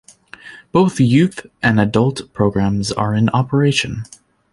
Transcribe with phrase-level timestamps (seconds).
[0.71, 4.05] Both youth and adult programs are in operation.